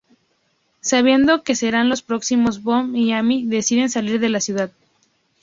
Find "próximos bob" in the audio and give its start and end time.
2.01-2.95